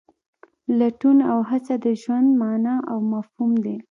[0.79, 3.77] لټون او هڅه د ژوند مانا او مفهوم دی.